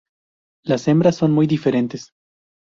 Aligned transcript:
Las 0.65 0.87
hembras 0.87 1.15
son 1.17 1.31
muy 1.31 1.45
diferentes. 1.45 2.11